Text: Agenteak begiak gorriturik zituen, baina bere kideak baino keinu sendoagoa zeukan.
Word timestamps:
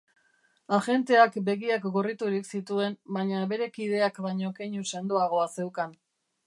Agenteak 0.77 1.37
begiak 1.49 1.85
gorriturik 1.97 2.49
zituen, 2.55 2.97
baina 3.19 3.45
bere 3.53 3.69
kideak 3.77 4.19
baino 4.29 4.53
keinu 4.61 4.87
sendoagoa 4.95 5.51
zeukan. 5.59 5.99